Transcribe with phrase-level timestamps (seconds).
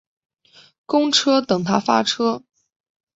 [0.87, 2.41] 公车等他发车